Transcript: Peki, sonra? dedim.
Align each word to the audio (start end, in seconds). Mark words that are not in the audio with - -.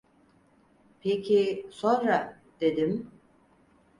Peki, 1.01 1.65
sonra? 1.69 2.39
dedim. 2.61 3.11